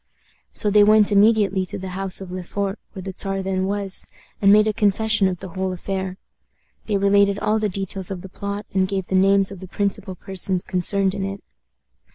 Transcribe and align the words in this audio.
So 0.51 0.71
they 0.71 0.83
went 0.83 1.11
immediately 1.11 1.63
to 1.67 1.77
the 1.77 1.89
house 1.89 2.21
of 2.21 2.31
Le 2.31 2.41
Fort, 2.41 2.79
where 2.93 3.03
the 3.03 3.13
Czar 3.15 3.43
then 3.43 3.65
was, 3.67 4.07
and 4.41 4.51
made 4.51 4.67
a 4.67 4.73
confession 4.73 5.27
of 5.27 5.41
the 5.41 5.49
whole 5.49 5.71
affair. 5.71 6.17
They 6.87 6.97
related 6.97 7.37
all 7.37 7.59
the 7.59 7.69
details 7.69 8.09
of 8.09 8.23
the 8.23 8.27
plot, 8.29 8.65
and 8.73 8.87
gave 8.87 9.05
the 9.05 9.13
names 9.15 9.51
of 9.51 9.59
the 9.59 9.67
principal 9.67 10.15
persons 10.15 10.63
concerned 10.63 11.13
in 11.13 11.23
it. 11.23 11.43